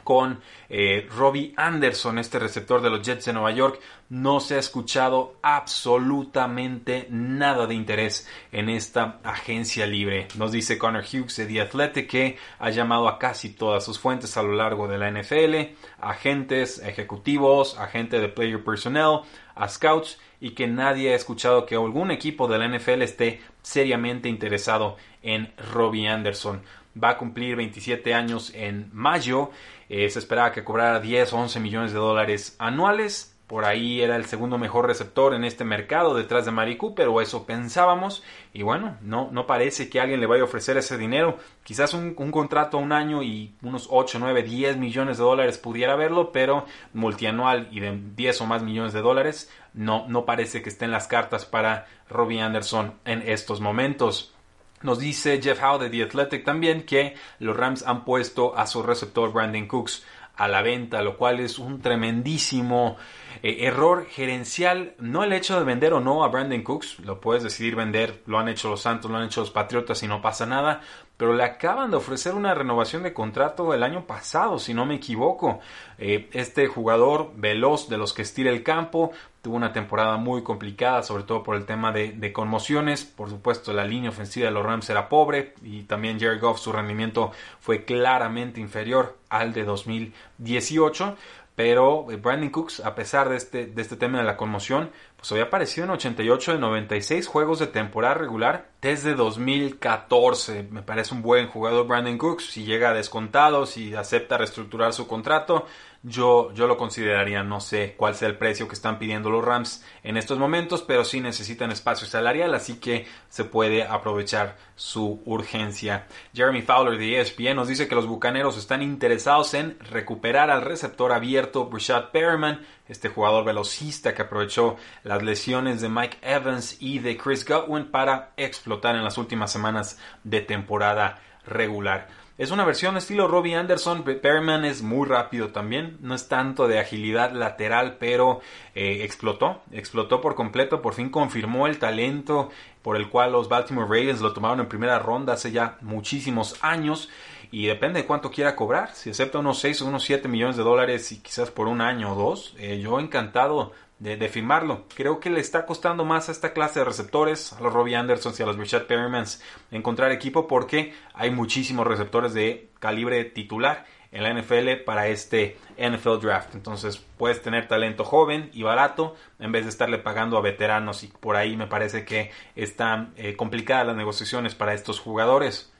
con 0.07 0.39
eh, 0.69 1.05
Robbie 1.13 1.53
Anderson, 1.57 2.17
este 2.17 2.39
receptor 2.39 2.81
de 2.81 2.89
los 2.89 3.01
Jets 3.01 3.25
de 3.25 3.33
Nueva 3.33 3.51
York, 3.51 3.81
no 4.07 4.39
se 4.39 4.55
ha 4.55 4.59
escuchado 4.59 5.35
absolutamente 5.41 7.07
nada 7.09 7.67
de 7.67 7.75
interés 7.75 8.25
en 8.53 8.69
esta 8.69 9.19
agencia 9.25 9.85
libre. 9.85 10.29
Nos 10.37 10.53
dice 10.53 10.77
Connor 10.77 11.03
Hughes 11.03 11.35
de 11.35 11.45
The 11.47 11.59
Athletic 11.59 12.07
que 12.09 12.37
ha 12.57 12.69
llamado 12.69 13.09
a 13.09 13.19
casi 13.19 13.49
todas 13.49 13.83
sus 13.83 13.99
fuentes 13.99 14.37
a 14.37 14.43
lo 14.43 14.53
largo 14.53 14.87
de 14.87 14.97
la 14.97 15.11
NFL, 15.11 15.75
agentes, 15.99 16.79
ejecutivos, 16.79 17.77
agente 17.77 18.21
de 18.21 18.29
player 18.29 18.63
personnel, 18.63 19.23
a 19.55 19.67
scouts 19.67 20.21
y 20.39 20.51
que 20.51 20.67
nadie 20.67 21.11
ha 21.11 21.15
escuchado 21.17 21.65
que 21.65 21.75
algún 21.75 22.11
equipo 22.11 22.47
de 22.47 22.59
la 22.59 22.69
NFL 22.69 23.01
esté 23.01 23.41
seriamente 23.61 24.29
interesado 24.29 24.95
en 25.21 25.51
Robbie 25.73 26.07
Anderson. 26.07 26.61
Va 27.01 27.11
a 27.11 27.17
cumplir 27.17 27.55
27 27.55 28.13
años 28.13 28.51
en 28.55 28.89
mayo 28.93 29.51
eh, 29.89 30.09
se 30.09 30.19
esperaba 30.19 30.51
que 30.51 30.63
cobrara 30.63 30.99
10 30.99 31.33
o 31.33 31.37
11 31.37 31.59
millones 31.59 31.93
de 31.93 31.99
dólares 31.99 32.55
anuales. 32.59 33.33
Por 33.47 33.63
ahí 33.63 34.01
era 34.01 34.17
el 34.17 34.25
segundo 34.25 34.57
mejor 34.57 34.87
receptor 34.87 35.33
en 35.33 35.45
este 35.45 35.63
mercado 35.63 36.13
detrás 36.13 36.43
de 36.43 36.51
Mari 36.51 36.75
Cooper, 36.75 37.07
o 37.07 37.21
eso 37.21 37.45
pensábamos. 37.45 38.21
Y 38.51 38.63
bueno, 38.63 38.97
no, 39.01 39.29
no 39.31 39.47
parece 39.47 39.89
que 39.89 40.01
alguien 40.01 40.19
le 40.19 40.27
vaya 40.27 40.41
a 40.41 40.45
ofrecer 40.45 40.75
ese 40.75 40.97
dinero. 40.97 41.37
Quizás 41.63 41.93
un, 41.93 42.13
un 42.17 42.31
contrato 42.31 42.77
a 42.77 42.81
un 42.81 42.91
año 42.91 43.23
y 43.23 43.55
unos 43.61 43.87
8, 43.89 44.17
9, 44.19 44.43
10 44.43 44.75
millones 44.75 45.17
de 45.17 45.23
dólares 45.23 45.57
pudiera 45.57 45.95
verlo, 45.95 46.33
pero 46.33 46.65
multianual 46.93 47.69
y 47.71 47.79
de 47.79 47.97
10 48.17 48.41
o 48.41 48.45
más 48.47 48.63
millones 48.63 48.91
de 48.91 49.01
dólares 49.01 49.49
no, 49.73 50.05
no 50.09 50.25
parece 50.25 50.61
que 50.61 50.67
estén 50.67 50.91
las 50.91 51.07
cartas 51.07 51.45
para 51.45 51.87
Robbie 52.09 52.41
Anderson 52.41 52.95
en 53.05 53.21
estos 53.21 53.61
momentos. 53.61 54.33
Nos 54.81 54.99
dice 54.99 55.41
Jeff 55.41 55.61
Howe 55.61 55.79
de 55.79 55.89
The 55.89 56.03
Athletic 56.03 56.45
también 56.45 56.83
que 56.83 57.15
los 57.39 57.57
Rams 57.57 57.83
han 57.85 58.05
puesto 58.05 58.55
a 58.55 58.67
su 58.67 58.83
receptor 58.83 59.33
Brandon 59.33 59.67
Cooks 59.67 60.05
a 60.35 60.47
la 60.47 60.61
venta, 60.61 61.01
lo 61.01 61.17
cual 61.17 61.39
es 61.39 61.57
un 61.57 61.81
tremendísimo 61.81 62.95
eh, 63.41 63.65
error 63.65 64.05
gerencial. 64.05 64.93
No 64.99 65.23
el 65.23 65.33
hecho 65.33 65.57
de 65.57 65.65
vender 65.65 65.93
o 65.93 65.99
no 65.99 66.23
a 66.23 66.27
Brandon 66.27 66.61
Cooks, 66.61 66.99
lo 66.99 67.19
puedes 67.19 67.43
decidir 67.43 67.75
vender, 67.75 68.21
lo 68.27 68.37
han 68.37 68.47
hecho 68.47 68.69
los 68.69 68.81
Santos, 68.81 69.09
lo 69.09 69.17
han 69.17 69.25
hecho 69.25 69.41
los 69.41 69.51
Patriotas 69.51 70.03
y 70.03 70.07
no 70.07 70.21
pasa 70.21 70.45
nada, 70.45 70.81
pero 71.17 71.33
le 71.33 71.43
acaban 71.43 71.89
de 71.89 71.97
ofrecer 71.97 72.35
una 72.35 72.53
renovación 72.53 73.01
de 73.03 73.13
contrato 73.13 73.73
el 73.73 73.83
año 73.83 74.05
pasado, 74.05 74.59
si 74.59 74.73
no 74.73 74.85
me 74.85 74.95
equivoco. 74.95 75.59
Eh, 75.97 76.29
este 76.31 76.67
jugador 76.67 77.31
veloz 77.35 77.89
de 77.89 77.97
los 77.97 78.13
que 78.13 78.21
estira 78.21 78.51
el 78.51 78.63
campo 78.63 79.11
tuvo 79.41 79.55
una 79.55 79.73
temporada 79.73 80.17
muy 80.17 80.43
complicada, 80.43 81.01
sobre 81.03 81.23
todo 81.23 81.41
por 81.41 81.55
el 81.55 81.65
tema 81.65 81.91
de, 81.91 82.33
conmociones. 82.33 83.03
Por 83.05 83.29
supuesto, 83.29 83.73
la 83.73 83.85
línea 83.85 84.11
ofensiva 84.11 84.45
de 84.45 84.51
los 84.51 84.65
Rams 84.65 84.89
era 84.89 85.09
pobre 85.09 85.53
y 85.63 85.83
también 85.83 86.19
Jerry 86.19 86.37
Goff, 86.37 86.59
su 86.59 86.71
rendimiento 86.71 87.31
fue 87.59 87.83
claramente 87.83 88.59
inferior 88.59 89.17
al 89.29 89.53
de 89.53 89.63
2018. 89.63 91.15
Pero 91.55 92.11
eh, 92.11 92.17
Brandon 92.17 92.51
Cooks, 92.51 92.81
a 92.81 92.93
pesar 92.93 93.29
de 93.29 93.37
este, 93.37 93.65
de 93.65 93.81
este 93.81 93.95
tema 93.95 94.19
de 94.19 94.25
la 94.25 94.37
conmoción, 94.37 94.91
pues 95.27 95.33
había 95.33 95.49
aparecido 95.49 95.83
en 95.83 95.91
88 95.91 96.53
de 96.53 96.59
96 96.59 97.27
juegos 97.27 97.59
de 97.59 97.67
temporada 97.67 98.13
regular 98.13 98.69
desde 98.81 99.13
2014. 99.13 100.69
Me 100.71 100.83
parece 100.83 101.13
un 101.13 101.21
buen 101.21 101.49
jugador 101.49 101.85
Brandon 101.85 102.17
Cooks. 102.17 102.45
Si 102.45 102.63
llega 102.63 102.93
descontado, 102.93 103.65
si 103.65 103.93
acepta 103.93 104.37
reestructurar 104.37 104.93
su 104.93 105.05
contrato, 105.05 105.65
yo, 106.03 106.53
yo 106.53 106.67
lo 106.67 106.77
consideraría, 106.77 107.43
no 107.43 107.59
sé 107.59 107.95
cuál 107.97 108.15
sea 108.15 108.29
el 108.29 108.37
precio 108.37 108.67
que 108.69 108.75
están 108.75 108.99
pidiendo 108.99 109.29
los 109.29 109.43
Rams 109.43 109.83
en 110.03 110.15
estos 110.15 110.39
momentos, 110.39 110.81
pero 110.81 111.03
sí 111.03 111.19
necesitan 111.19 111.71
espacio 111.71 112.07
salarial, 112.07 112.53
así 112.53 112.79
que 112.79 113.05
se 113.27 113.43
puede 113.43 113.83
aprovechar 113.83 114.55
su 114.75 115.21
urgencia. 115.25 116.07
Jeremy 116.33 116.61
Fowler 116.61 116.97
de 116.97 117.19
ESPN 117.19 117.55
nos 117.55 117.67
dice 117.67 117.87
que 117.89 117.95
los 117.95 118.07
Bucaneros 118.07 118.57
están 118.57 118.81
interesados 118.81 119.53
en 119.53 119.77
recuperar 119.79 120.49
al 120.49 120.61
receptor 120.61 121.11
abierto 121.11 121.65
Brashad 121.65 122.11
Perriman, 122.11 122.65
este 122.87 123.09
jugador 123.09 123.45
velocista 123.45 124.13
que 124.13 124.21
aprovechó 124.21 124.77
las 125.03 125.23
lesiones 125.23 125.81
de 125.81 125.89
Mike 125.89 126.17
Evans 126.21 126.77
y 126.79 126.99
de 126.99 127.17
Chris 127.17 127.45
Godwin 127.45 127.91
para 127.91 128.31
explotar 128.37 128.95
en 128.95 129.03
las 129.03 129.17
últimas 129.17 129.51
semanas 129.51 129.99
de 130.23 130.41
temporada 130.41 131.21
regular. 131.45 132.07
Es 132.37 132.51
una 132.51 132.65
versión 132.65 132.97
estilo 132.97 133.27
Robbie 133.27 133.55
Anderson. 133.55 134.03
Perryman 134.03 134.63
es 134.63 134.83
muy 134.83 135.07
rápido 135.07 135.47
también. 135.47 135.97
No 136.01 136.13
es 136.13 136.27
tanto 136.27 136.67
de 136.67 136.77
agilidad 136.77 137.31
lateral, 137.31 137.97
pero 137.99 138.41
eh, 138.75 138.99
explotó. 139.01 139.63
Explotó 139.71 140.21
por 140.21 140.35
completo. 140.35 140.79
Por 140.79 140.93
fin 140.93 141.09
confirmó 141.09 141.65
el 141.65 141.79
talento 141.79 142.51
por 142.83 142.95
el 142.95 143.09
cual 143.09 143.31
los 143.31 143.49
Baltimore 143.49 143.87
Ravens 143.87 144.21
lo 144.21 144.33
tomaron 144.33 144.59
en 144.59 144.67
primera 144.67 144.99
ronda 144.99 145.33
hace 145.33 145.51
ya 145.51 145.79
muchísimos 145.81 146.55
años. 146.61 147.09
Y 147.51 147.67
depende 147.67 148.01
de 148.01 148.07
cuánto 148.07 148.31
quiera 148.31 148.55
cobrar. 148.55 148.93
Si 148.93 149.09
acepta 149.09 149.39
unos 149.39 149.59
6 149.59 149.81
o 149.81 149.85
unos 149.87 150.03
7 150.03 150.27
millones 150.27 150.57
de 150.57 150.63
dólares 150.63 151.11
y 151.11 151.19
quizás 151.19 151.51
por 151.51 151.67
un 151.67 151.81
año 151.81 152.13
o 152.13 152.15
dos, 152.15 152.55
eh, 152.57 152.79
yo 152.79 152.99
encantado 152.99 153.71
de, 153.99 154.29
firmarlo. 154.29 154.85
Creo 154.95 155.19
que 155.19 155.29
le 155.29 155.39
está 155.39 155.65
costando 155.65 156.05
más 156.05 156.29
a 156.29 156.31
esta 156.31 156.53
clase 156.53 156.79
de 156.79 156.85
receptores, 156.85 157.53
a 157.53 157.61
los 157.61 157.73
Robbie 157.73 157.95
Anderson 157.95 158.33
y 158.37 158.43
a 158.43 158.45
los 158.45 158.57
Richard 158.57 158.85
Perrymans, 158.85 159.41
encontrar 159.71 160.11
equipo 160.11 160.47
porque 160.47 160.93
hay 161.13 161.31
muchísimos 161.31 161.87
receptores 161.87 162.33
de 162.33 162.69
calibre 162.79 163.23
titular 163.25 163.85
en 164.11 164.23
la 164.23 164.33
NFL 164.33 164.83
para 164.85 165.07
este 165.07 165.57
NFL 165.77 166.19
Draft. 166.21 166.55
Entonces 166.55 167.03
puedes 167.17 167.41
tener 167.41 167.67
talento 167.67 168.03
joven 168.03 168.49
y 168.53 168.63
barato 168.63 169.15
en 169.39 169.51
vez 169.51 169.63
de 169.63 169.69
estarle 169.69 169.97
pagando 169.97 170.37
a 170.37 170.41
veteranos 170.41 171.03
y 171.03 171.07
por 171.07 171.35
ahí 171.35 171.57
me 171.57 171.67
parece 171.67 172.05
que 172.05 172.31
están 172.55 173.13
eh, 173.17 173.35
complicadas 173.35 173.87
las 173.87 173.95
negociaciones 173.95 174.55
para 174.55 174.73
estos 174.73 174.99
jugadores. 174.99 175.73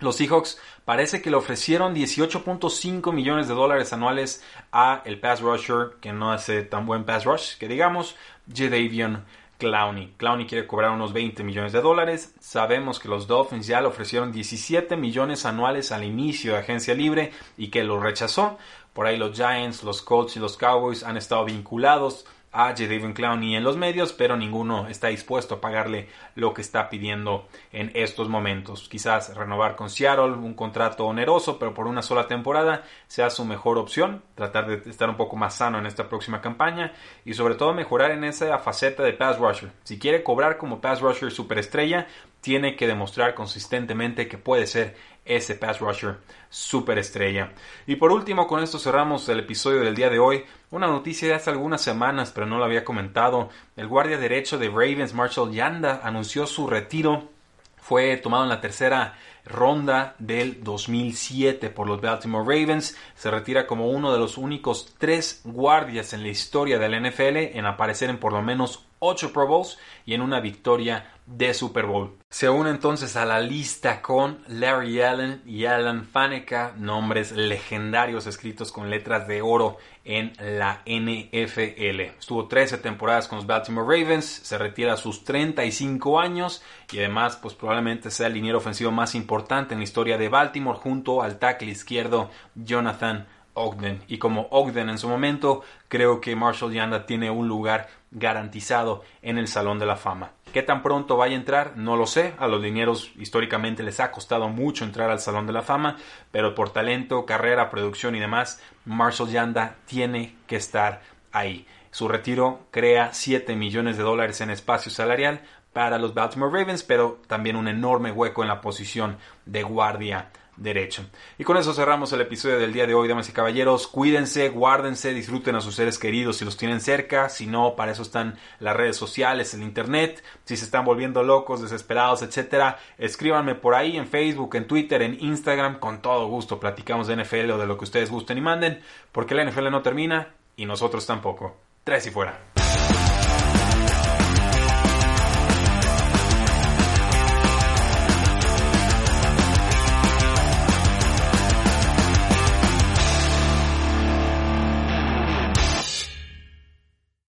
Los 0.00 0.16
Seahawks 0.16 0.58
parece 0.84 1.20
que 1.20 1.30
le 1.30 1.36
ofrecieron 1.36 1.94
18.5 1.94 3.12
millones 3.12 3.48
de 3.48 3.54
dólares 3.54 3.92
anuales 3.92 4.42
a 4.72 5.02
el 5.04 5.20
pass 5.20 5.42
rusher 5.42 5.98
que 6.00 6.12
no 6.12 6.32
hace 6.32 6.62
tan 6.62 6.86
buen 6.86 7.04
pass 7.04 7.24
rush 7.24 7.58
que 7.58 7.68
digamos 7.68 8.16
Jadavion 8.52 9.24
Clowney. 9.58 10.14
Clowney 10.16 10.46
quiere 10.46 10.66
cobrar 10.66 10.90
unos 10.90 11.12
20 11.12 11.44
millones 11.44 11.72
de 11.72 11.82
dólares. 11.82 12.34
Sabemos 12.40 12.98
que 12.98 13.08
los 13.08 13.26
Dolphins 13.26 13.66
ya 13.66 13.82
le 13.82 13.88
ofrecieron 13.88 14.32
17 14.32 14.96
millones 14.96 15.44
anuales 15.44 15.92
al 15.92 16.02
inicio 16.02 16.52
de 16.52 16.60
agencia 16.60 16.94
libre 16.94 17.32
y 17.58 17.68
que 17.68 17.84
lo 17.84 18.00
rechazó. 18.00 18.56
Por 18.94 19.06
ahí 19.06 19.18
los 19.18 19.36
Giants, 19.36 19.84
los 19.84 20.00
Colts 20.00 20.36
y 20.36 20.40
los 20.40 20.56
Cowboys 20.56 21.04
han 21.04 21.18
estado 21.18 21.44
vinculados 21.44 22.24
a 22.52 22.74
Jadavion 22.76 23.12
Clowney 23.12 23.54
en 23.54 23.62
los 23.62 23.76
medios, 23.76 24.12
pero 24.12 24.36
ninguno 24.36 24.88
está 24.88 25.08
dispuesto 25.08 25.56
a 25.56 25.60
pagarle 25.60 26.08
lo 26.34 26.52
que 26.52 26.62
está 26.62 26.88
pidiendo 26.88 27.46
en 27.72 27.92
estos 27.94 28.28
momentos. 28.28 28.88
Quizás 28.88 29.36
renovar 29.36 29.76
con 29.76 29.88
Seattle, 29.88 30.32
un 30.32 30.54
contrato 30.54 31.06
oneroso, 31.06 31.58
pero 31.58 31.74
por 31.74 31.86
una 31.86 32.02
sola 32.02 32.26
temporada 32.26 32.82
sea 33.06 33.30
su 33.30 33.44
mejor 33.44 33.78
opción, 33.78 34.22
tratar 34.34 34.66
de 34.66 34.90
estar 34.90 35.08
un 35.08 35.16
poco 35.16 35.36
más 35.36 35.54
sano 35.54 35.78
en 35.78 35.86
esta 35.86 36.08
próxima 36.08 36.40
campaña 36.40 36.92
y 37.24 37.34
sobre 37.34 37.54
todo 37.54 37.72
mejorar 37.72 38.10
en 38.10 38.24
esa 38.24 38.58
faceta 38.58 39.02
de 39.02 39.12
pass 39.12 39.38
rusher. 39.38 39.70
Si 39.84 39.98
quiere 39.98 40.22
cobrar 40.22 40.58
como 40.58 40.80
pass 40.80 41.00
rusher 41.00 41.30
superestrella, 41.30 42.06
tiene 42.40 42.74
que 42.74 42.86
demostrar 42.86 43.34
consistentemente 43.34 44.26
que 44.26 44.38
puede 44.38 44.66
ser 44.66 44.96
ese 45.36 45.54
pass 45.54 45.80
rusher 45.80 46.18
superestrella. 46.48 47.52
Y 47.86 47.96
por 47.96 48.10
último, 48.10 48.46
con 48.46 48.62
esto 48.62 48.78
cerramos 48.78 49.28
el 49.28 49.40
episodio 49.40 49.80
del 49.80 49.94
día 49.94 50.10
de 50.10 50.18
hoy. 50.18 50.44
Una 50.70 50.88
noticia 50.88 51.28
de 51.28 51.34
hace 51.34 51.50
algunas 51.50 51.80
semanas, 51.80 52.32
pero 52.34 52.46
no 52.46 52.58
lo 52.58 52.64
había 52.64 52.84
comentado. 52.84 53.48
El 53.76 53.86
guardia 53.86 54.18
derecho 54.18 54.58
de 54.58 54.68
Ravens, 54.68 55.14
Marshall 55.14 55.52
Yanda, 55.52 56.00
anunció 56.02 56.46
su 56.46 56.66
retiro. 56.66 57.28
Fue 57.76 58.16
tomado 58.16 58.42
en 58.42 58.50
la 58.50 58.60
tercera 58.60 59.14
ronda 59.44 60.14
del 60.18 60.62
2007 60.62 61.70
por 61.70 61.86
los 61.86 62.00
Baltimore 62.00 62.44
Ravens. 62.44 62.96
Se 63.14 63.30
retira 63.30 63.66
como 63.66 63.88
uno 63.88 64.12
de 64.12 64.18
los 64.18 64.36
únicos 64.36 64.94
tres 64.98 65.40
guardias 65.44 66.12
en 66.12 66.22
la 66.22 66.28
historia 66.28 66.78
del 66.78 67.00
NFL 67.00 67.56
en 67.56 67.66
aparecer 67.66 68.10
en 68.10 68.18
por 68.18 68.32
lo 68.32 68.42
menos 68.42 68.86
8 68.98 69.32
Pro 69.32 69.46
Bowls 69.46 69.78
y 70.04 70.14
en 70.14 70.20
una 70.20 70.40
victoria 70.40 71.14
de 71.30 71.54
Super 71.54 71.86
Bowl. 71.86 72.16
Se 72.28 72.48
une 72.48 72.70
entonces 72.70 73.16
a 73.16 73.24
la 73.24 73.40
lista 73.40 74.02
con 74.02 74.42
Larry 74.48 75.00
Allen 75.00 75.42
y 75.46 75.64
Alan 75.64 76.04
Faneca, 76.04 76.74
nombres 76.76 77.32
legendarios 77.32 78.26
escritos 78.26 78.72
con 78.72 78.90
letras 78.90 79.28
de 79.28 79.40
oro 79.40 79.78
en 80.04 80.32
la 80.38 80.82
NFL. 80.86 82.00
Estuvo 82.18 82.48
13 82.48 82.78
temporadas 82.78 83.28
con 83.28 83.36
los 83.36 83.46
Baltimore 83.46 83.86
Ravens, 83.86 84.26
se 84.26 84.58
retira 84.58 84.94
a 84.94 84.96
sus 84.96 85.24
35 85.24 86.18
años 86.18 86.62
y 86.90 86.98
además 86.98 87.36
pues 87.36 87.54
probablemente 87.54 88.10
sea 88.10 88.26
el 88.26 88.34
liniero 88.34 88.58
ofensivo 88.58 88.90
más 88.90 89.14
importante 89.14 89.74
en 89.74 89.80
la 89.80 89.84
historia 89.84 90.18
de 90.18 90.28
Baltimore 90.28 90.78
junto 90.78 91.22
al 91.22 91.38
tackle 91.38 91.70
izquierdo 91.70 92.30
Jonathan 92.56 93.26
Ogden. 93.54 94.02
Y 94.08 94.18
como 94.18 94.48
Ogden 94.50 94.88
en 94.88 94.98
su 94.98 95.08
momento, 95.08 95.62
creo 95.88 96.20
que 96.20 96.36
Marshall 96.36 96.72
Yanda 96.72 97.06
tiene 97.06 97.30
un 97.30 97.48
lugar 97.48 97.88
garantizado 98.10 99.02
en 99.22 99.38
el 99.38 99.48
Salón 99.48 99.78
de 99.78 99.86
la 99.86 99.96
Fama. 99.96 100.32
¿Qué 100.52 100.62
tan 100.62 100.82
pronto 100.82 101.16
vaya 101.16 101.36
a 101.36 101.38
entrar? 101.38 101.76
No 101.76 101.96
lo 101.96 102.06
sé. 102.06 102.34
A 102.38 102.48
los 102.48 102.60
linieros 102.60 103.12
históricamente 103.16 103.84
les 103.84 104.00
ha 104.00 104.10
costado 104.10 104.48
mucho 104.48 104.84
entrar 104.84 105.08
al 105.08 105.20
Salón 105.20 105.46
de 105.46 105.52
la 105.52 105.62
Fama, 105.62 105.96
pero 106.32 106.56
por 106.56 106.70
talento, 106.70 107.24
carrera, 107.24 107.70
producción 107.70 108.16
y 108.16 108.20
demás, 108.20 108.60
Marshall 108.84 109.30
Yanda 109.30 109.76
tiene 109.86 110.34
que 110.48 110.56
estar 110.56 111.02
ahí. 111.30 111.66
Su 111.92 112.08
retiro 112.08 112.66
crea 112.72 113.12
7 113.12 113.54
millones 113.54 113.96
de 113.96 114.02
dólares 114.02 114.40
en 114.40 114.50
espacio 114.50 114.90
salarial 114.90 115.42
para 115.72 115.98
los 115.98 116.14
Baltimore 116.14 116.52
Ravens, 116.52 116.82
pero 116.82 117.20
también 117.28 117.54
un 117.54 117.68
enorme 117.68 118.10
hueco 118.10 118.42
en 118.42 118.48
la 118.48 118.60
posición 118.60 119.18
de 119.46 119.62
guardia 119.62 120.30
derecho. 120.60 121.04
Y 121.38 121.44
con 121.44 121.56
eso 121.56 121.74
cerramos 121.74 122.12
el 122.12 122.20
episodio 122.20 122.58
del 122.58 122.72
día 122.72 122.86
de 122.86 122.94
hoy, 122.94 123.08
damas 123.08 123.28
y 123.28 123.32
caballeros. 123.32 123.88
Cuídense, 123.88 124.50
guárdense, 124.50 125.12
disfruten 125.12 125.56
a 125.56 125.60
sus 125.60 125.74
seres 125.74 125.98
queridos 125.98 126.36
si 126.36 126.44
los 126.44 126.56
tienen 126.56 126.80
cerca. 126.80 127.28
Si 127.28 127.46
no, 127.46 127.74
para 127.74 127.92
eso 127.92 128.02
están 128.02 128.38
las 128.60 128.76
redes 128.76 128.96
sociales, 128.96 129.52
el 129.54 129.62
internet. 129.62 130.22
Si 130.44 130.56
se 130.56 130.64
están 130.64 130.84
volviendo 130.84 131.22
locos, 131.22 131.62
desesperados, 131.62 132.22
etcétera, 132.22 132.78
escríbanme 132.98 133.54
por 133.54 133.74
ahí 133.74 133.96
en 133.96 134.06
Facebook, 134.06 134.54
en 134.54 134.68
Twitter, 134.68 135.02
en 135.02 135.16
Instagram. 135.18 135.80
Con 135.80 136.02
todo 136.02 136.28
gusto 136.28 136.60
platicamos 136.60 137.08
de 137.08 137.16
NFL 137.16 137.50
o 137.50 137.58
de 137.58 137.66
lo 137.66 137.76
que 137.76 137.84
ustedes 137.84 138.10
gusten 138.10 138.38
y 138.38 138.42
manden, 138.42 138.80
porque 139.12 139.34
la 139.34 139.44
NFL 139.44 139.70
no 139.70 139.82
termina 139.82 140.34
y 140.56 140.66
nosotros 140.66 141.06
tampoco. 141.06 141.56
Tres 141.82 142.06
y 142.06 142.10
fuera. 142.10 142.49